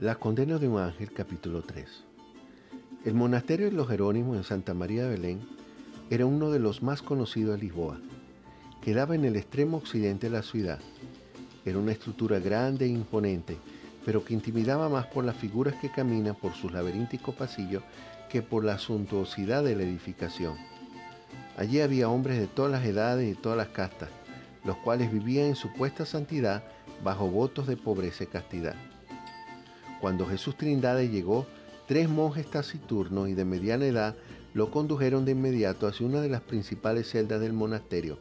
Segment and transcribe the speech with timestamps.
[0.00, 1.84] La condena de un ángel, capítulo 3.
[3.04, 5.40] El monasterio de los Jerónimos en Santa María de Belén
[6.08, 7.98] era uno de los más conocidos de Lisboa.
[8.80, 10.78] Quedaba en el extremo occidente de la ciudad.
[11.64, 13.56] Era una estructura grande e imponente,
[14.06, 17.82] pero que intimidaba más por las figuras que caminan por sus laberínticos pasillos
[18.30, 20.54] que por la suntuosidad de la edificación.
[21.56, 24.10] Allí había hombres de todas las edades y todas las castas,
[24.64, 26.62] los cuales vivían en supuesta santidad
[27.02, 28.76] bajo votos de pobreza y castidad.
[30.00, 31.46] Cuando Jesús Trindade llegó,
[31.86, 34.14] tres monjes taciturnos y de mediana edad
[34.54, 38.18] lo condujeron de inmediato hacia una de las principales celdas del monasterio,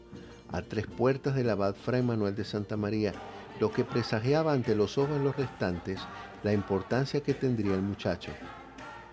[0.51, 3.13] a tres puertas del abad Fray Manuel de Santa María,
[3.59, 5.99] lo que presagiaba ante los ojos de los restantes
[6.43, 8.31] la importancia que tendría el muchacho.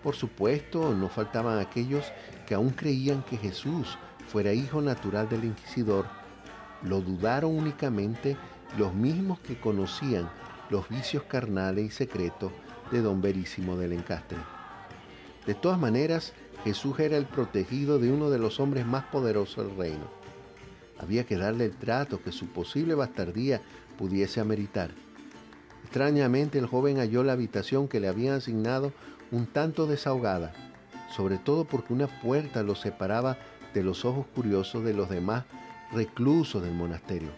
[0.03, 2.11] Por supuesto, no faltaban aquellos
[2.47, 3.97] que aún creían que Jesús
[4.27, 6.05] fuera hijo natural del inquisidor.
[6.83, 8.37] Lo dudaron únicamente
[8.77, 10.29] los mismos que conocían
[10.69, 12.51] los vicios carnales y secretos
[12.91, 14.37] de don Verísimo del Encastre.
[15.45, 19.77] De todas maneras, Jesús era el protegido de uno de los hombres más poderosos del
[19.77, 20.09] reino.
[20.99, 23.61] Había que darle el trato que su posible bastardía
[23.97, 24.91] pudiese ameritar.
[25.83, 28.91] Extrañamente el joven halló la habitación que le habían asignado
[29.31, 30.53] un tanto desahogada,
[31.15, 33.37] sobre todo porque una puerta lo separaba
[33.73, 35.43] de los ojos curiosos de los demás
[35.93, 37.29] reclusos del monasterio.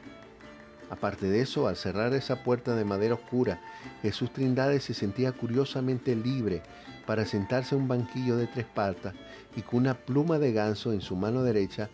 [0.90, 3.60] Aparte de eso, al cerrar esa puerta de madera oscura,
[4.02, 6.64] Jesús Trindade se sentía curiosamente libre
[7.06, 9.14] para sentarse en un banquillo de tres patas
[9.56, 11.90] y con una pluma de ganso en su mano derecha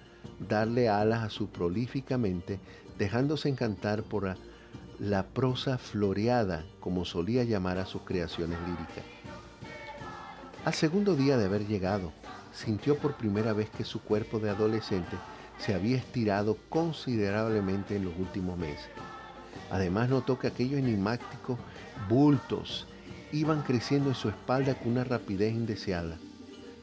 [0.47, 2.59] darle alas a su prolífica mente,
[2.97, 4.35] dejándose encantar por
[4.99, 9.03] la prosa floreada, como solía llamar a sus creaciones líricas.
[10.65, 12.13] Al segundo día de haber llegado,
[12.53, 15.17] sintió por primera vez que su cuerpo de adolescente
[15.63, 18.89] se había estirado considerablemente en los últimos meses.
[19.71, 21.57] Además notó que aquellos enigmáticos
[22.09, 22.85] bultos
[23.31, 26.17] iban creciendo en su espalda con una rapidez indeseada.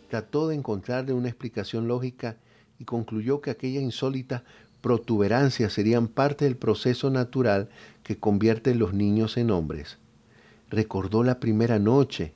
[0.08, 2.36] Trató de encontrarle una explicación lógica
[2.79, 4.42] y concluyó que aquellas insólitas
[4.80, 7.69] protuberancias serían parte del proceso natural
[8.02, 9.98] que convierte los niños en hombres.
[10.70, 12.33] Recordó la primera noche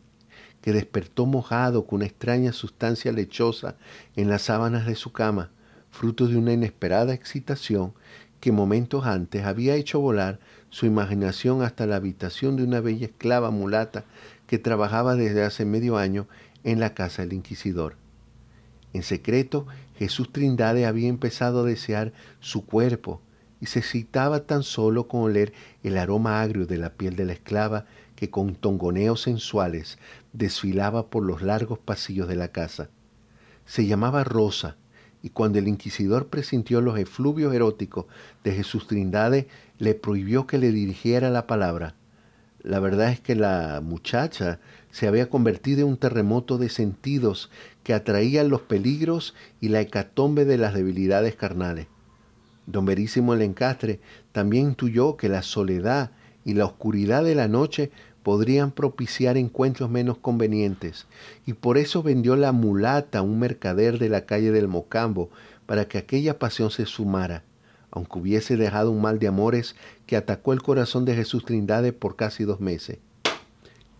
[0.60, 3.76] que despertó mojado con una extraña sustancia lechosa
[4.14, 5.50] en las sábanas de su cama
[5.94, 7.94] fruto de una inesperada excitación
[8.40, 13.52] que momentos antes había hecho volar su imaginación hasta la habitación de una bella esclava
[13.52, 14.04] mulata
[14.48, 16.26] que trabajaba desde hace medio año
[16.64, 17.94] en la casa del inquisidor.
[18.92, 19.66] En secreto,
[19.96, 23.22] Jesús Trindade había empezado a desear su cuerpo
[23.60, 25.52] y se excitaba tan solo con oler
[25.84, 29.98] el aroma agrio de la piel de la esclava que con tongoneos sensuales
[30.32, 32.90] desfilaba por los largos pasillos de la casa.
[33.64, 34.76] Se llamaba Rosa
[35.24, 38.04] y cuando el inquisidor presintió los efluvios eróticos
[38.44, 39.48] de Jesús Trindade,
[39.78, 41.94] le prohibió que le dirigiera la palabra.
[42.62, 47.50] La verdad es que la muchacha se había convertido en un terremoto de sentidos
[47.84, 51.86] que atraía los peligros y la hecatombe de las debilidades carnales.
[52.66, 54.00] Don Verísimo el Encastre
[54.32, 56.10] también intuyó que la soledad
[56.44, 57.90] y la oscuridad de la noche
[58.24, 61.06] podrían propiciar encuentros menos convenientes,
[61.46, 65.30] y por eso vendió la mulata a un mercader de la calle del Mocambo,
[65.66, 67.44] para que aquella pasión se sumara,
[67.92, 69.76] aunque hubiese dejado un mal de amores
[70.06, 72.98] que atacó el corazón de Jesús Trindade por casi dos meses.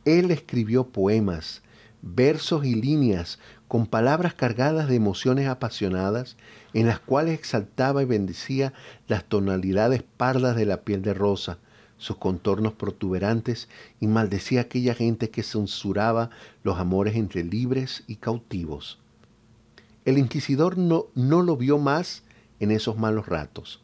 [0.05, 1.63] Él escribió poemas,
[2.03, 6.37] versos y líneas con palabras cargadas de emociones apasionadas,
[6.73, 8.73] en las cuales exaltaba y bendecía
[9.07, 11.59] las tonalidades pardas de la piel de rosa,
[12.05, 13.67] sus contornos protuberantes
[13.99, 16.29] y maldecía a aquella gente que censuraba
[16.63, 18.99] los amores entre libres y cautivos.
[20.05, 22.23] El inquisidor no, no lo vio más
[22.61, 23.81] en esos malos ratos,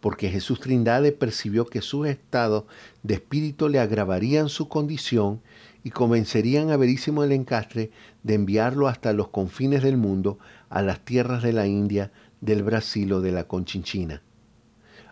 [0.00, 2.64] porque Jesús Trindade percibió que sus estados
[3.04, 5.40] de espíritu le agravarían su condición
[5.84, 7.92] y convencerían a Verísimo el Encastre
[8.24, 12.10] de enviarlo hasta los confines del mundo, a las tierras de la India,
[12.40, 14.22] del Brasil o de la Conchinchina.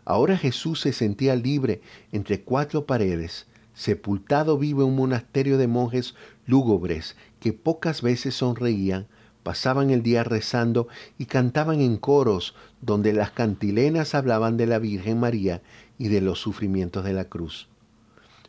[0.08, 1.82] Ahora Jesús se sentía libre
[2.12, 6.14] entre cuatro paredes, sepultado vivo en un monasterio de monjes
[6.46, 9.06] lúgubres que pocas veces sonreían,
[9.42, 10.88] pasaban el día rezando
[11.18, 15.60] y cantaban en coros donde las cantilenas hablaban de la Virgen María
[15.98, 17.68] y de los sufrimientos de la cruz.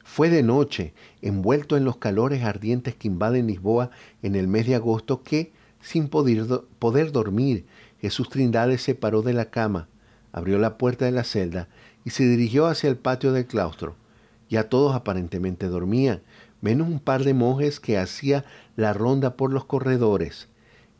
[0.06, 3.91] Fue de noche, envuelto en los calores ardientes que invaden Lisboa
[4.23, 5.51] en el mes de agosto, que,
[5.81, 6.47] sin poder,
[6.79, 7.65] poder dormir,
[8.00, 9.89] Jesús Trindade se paró de la cama,
[10.31, 11.67] abrió la puerta de la celda
[12.05, 13.95] y se dirigió hacia el patio del claustro.
[14.49, 16.21] Ya todos aparentemente dormían,
[16.61, 18.45] menos un par de monjes que hacía
[18.75, 20.47] la ronda por los corredores.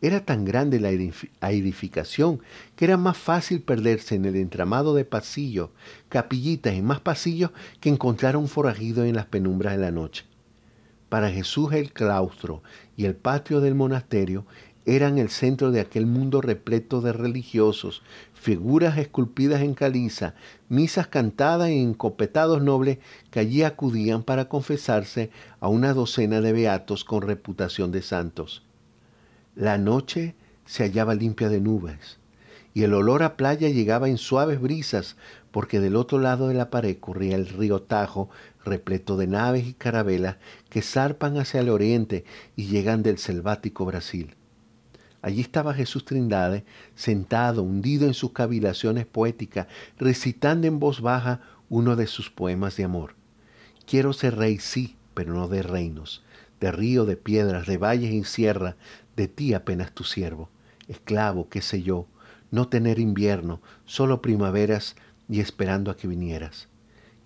[0.02, 2.42] Era tan grande la edificación
[2.78, 5.72] que era más fácil perderse en el entramado de pasillos,
[6.08, 7.52] capillitas y más pasillos
[7.82, 10.24] que encontrar un forajido en las penumbras de la noche.
[11.10, 12.64] Para Jesús el claustro
[12.96, 14.46] y el patio del monasterio
[14.96, 18.02] eran el centro de aquel mundo repleto de religiosos,
[18.34, 20.34] figuras esculpidas en caliza,
[20.68, 22.98] misas cantadas y encopetados nobles
[23.30, 28.64] que allí acudían para confesarse a una docena de beatos con reputación de santos.
[29.56, 30.34] La noche
[30.66, 32.18] se hallaba limpia de nubes,
[32.74, 35.18] y el olor a playa llegaba en suaves brisas,
[35.52, 38.30] porque del otro lado de la pared corría el río Tajo,
[38.66, 40.38] repleto de naves y carabelas
[40.70, 42.26] que zarpan hacia el oriente
[42.56, 44.36] y llegan del selvático Brasil.
[45.22, 46.64] Allí estaba Jesús Trindade,
[46.96, 49.68] sentado, hundido en sus cavilaciones poéticas,
[49.98, 53.16] recitando en voz baja uno de sus poemas de amor.
[53.86, 56.24] Quiero ser rey, sí, pero no de reinos,
[56.62, 58.78] de río, de piedras, de valles y sierra,
[59.18, 60.50] de ti apenas tu siervo,
[60.88, 62.08] esclavo, qué sé yo,
[62.52, 64.96] no tener invierno, solo primaveras
[65.28, 66.70] y esperando a que vinieras.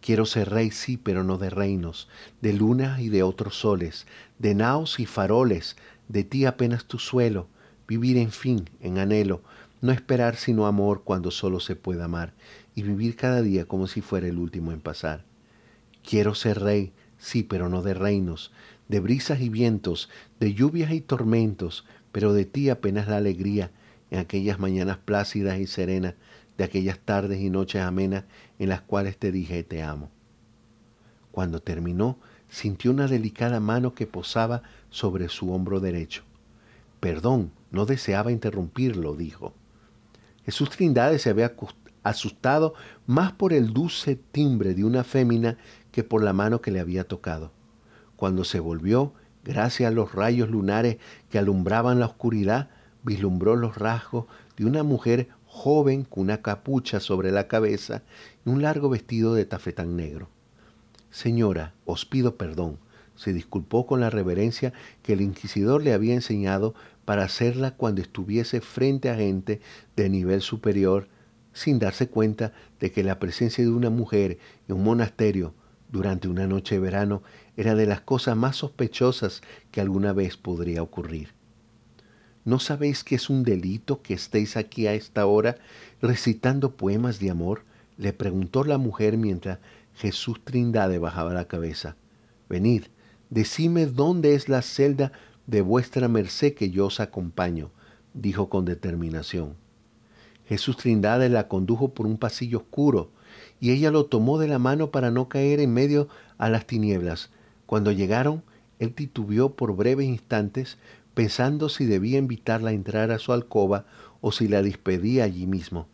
[0.01, 2.09] Quiero ser rey, sí, pero no de reinos,
[2.41, 4.05] de lunas y de otros soles,
[4.39, 5.77] de naos y faroles,
[6.09, 7.47] de ti apenas tu suelo,
[7.87, 9.41] vivir en fin, en anhelo,
[9.81, 12.33] no esperar sino amor cuando solo se pueda amar,
[12.75, 15.25] y vivir cada día como si fuera el último en pasar.
[16.07, 18.51] Quiero ser rey, sí, pero no de reinos,
[18.87, 20.09] de brisas y vientos,
[20.39, 23.71] de lluvias y tormentos, pero de ti apenas la alegría
[24.11, 26.15] en aquellas mañanas plácidas y serenas,
[26.57, 28.25] de aquellas tardes y noches amenas
[28.59, 30.11] en las cuales te dije te amo.
[31.31, 36.23] Cuando terminó, sintió una delicada mano que posaba sobre su hombro derecho.
[37.03, 39.53] Perdón, no deseaba interrumpirlo, dijo.
[40.45, 41.53] Jesús Trindade se había
[42.01, 42.75] asustado
[43.07, 45.57] más por el dulce timbre de una fémina
[45.91, 47.51] que por la mano que le había tocado.
[48.15, 49.11] Cuando se volvió,
[49.43, 50.95] gracias a los rayos lunares
[51.29, 52.69] que alumbraban la oscuridad,
[53.03, 58.03] vislumbró los rasgos de una mujer joven con una capucha sobre la cabeza
[58.45, 60.29] y un largo vestido de tafetán negro.
[61.11, 62.79] Señora, os pido perdón,
[63.15, 66.73] se disculpó con la reverencia que el inquisidor le había enseñado
[67.05, 69.61] para hacerla cuando estuviese frente a gente
[69.95, 71.07] de nivel superior,
[71.53, 75.53] sin darse cuenta de que la presencia de una mujer en un monasterio
[75.91, 77.21] durante una noche de verano
[77.55, 81.33] era de las cosas más sospechosas que alguna vez podría ocurrir.
[82.45, 85.57] ¿No sabéis que es un delito que estéis aquí a esta hora
[86.01, 87.63] recitando poemas de amor?
[87.95, 89.59] le preguntó la mujer mientras
[89.95, 91.95] Jesús Trindade bajaba la cabeza.
[92.49, 92.85] Venid,
[93.29, 95.11] decime dónde es la celda
[95.47, 97.71] de vuestra merced que yo os acompaño,
[98.13, 99.55] dijo con determinación.
[100.47, 103.09] Jesús Trindade la condujo por un pasillo oscuro,
[103.59, 107.29] y ella lo tomó de la mano para no caer en medio a las tinieblas.
[107.65, 108.43] Cuando llegaron,
[108.79, 110.77] él titubeó por breves instantes,
[111.13, 113.85] pensando si debía invitarla a entrar a su alcoba
[114.21, 115.87] o si la despedía allí mismo.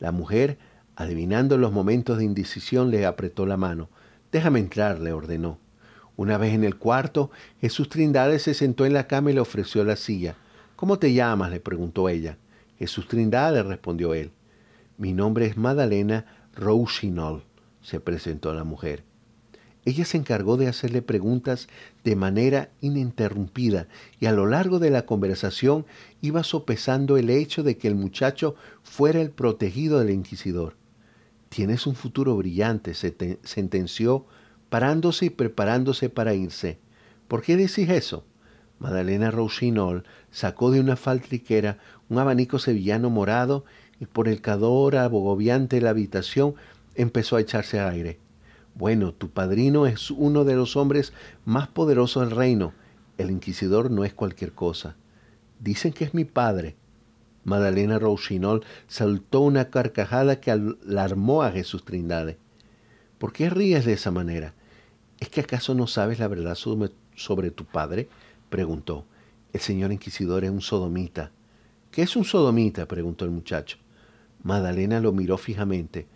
[0.00, 0.58] La mujer,
[0.96, 3.88] adivinando los momentos de indecisión, le apretó la mano.
[4.32, 5.58] Déjame entrar, le ordenó.
[6.16, 7.30] Una vez en el cuarto,
[7.60, 10.36] Jesús Trindade se sentó en la cama y le ofreció la silla.
[10.76, 11.50] ¿Cómo te llamas?
[11.50, 12.38] le preguntó ella.
[12.78, 14.30] Jesús Trindade, respondió él.
[14.96, 17.42] Mi nombre es Madalena Rouchinol,
[17.82, 19.02] se presentó la mujer.
[19.84, 21.68] Ella se encargó de hacerle preguntas
[22.04, 23.88] de manera ininterrumpida
[24.18, 25.84] y a lo largo de la conversación
[26.22, 30.76] iba sopesando el hecho de que el muchacho fuera el protegido del inquisidor.
[31.50, 34.26] Tienes un futuro brillante, se sentenció
[34.74, 36.80] parándose y preparándose para irse.
[37.28, 38.24] ¿Por qué decís eso?
[38.80, 40.02] Madalena Rouchinol
[40.32, 41.78] sacó de una faltriquera
[42.08, 43.64] un abanico sevillano morado
[44.00, 46.56] y por el cador abogobiante de la habitación
[46.96, 48.18] empezó a echarse aire.
[48.74, 51.12] Bueno, tu padrino es uno de los hombres
[51.44, 52.72] más poderosos del reino.
[53.16, 54.96] El inquisidor no es cualquier cosa.
[55.60, 56.74] Dicen que es mi padre.
[57.44, 62.38] Madalena Rouchinol saltó una carcajada que alarmó a Jesús Trindade.
[63.18, 64.54] ¿Por qué ríes de esa manera?
[65.24, 68.10] ¿Es que acaso no sabes la verdad sobre tu padre?
[68.50, 69.06] preguntó.
[69.54, 71.30] El señor inquisidor es un sodomita.
[71.90, 72.86] ¿Qué es un sodomita?
[72.86, 73.78] preguntó el muchacho.
[74.42, 76.06] Madalena lo miró fijamente.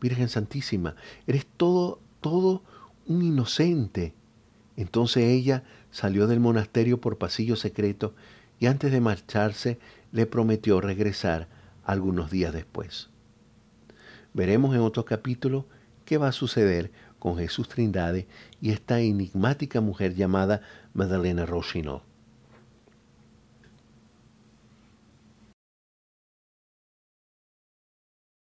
[0.00, 0.94] Virgen Santísima,
[1.26, 2.62] eres todo, todo
[3.08, 4.14] un inocente.
[4.76, 8.14] Entonces ella salió del monasterio por pasillo secreto
[8.60, 9.80] y antes de marcharse
[10.12, 11.48] le prometió regresar
[11.82, 13.08] algunos días después.
[14.34, 15.66] Veremos en otro capítulo
[16.04, 16.92] qué va a suceder
[17.22, 18.26] con Jesús Trindade
[18.60, 20.60] y esta enigmática mujer llamada
[20.92, 22.02] Madalena Rochino.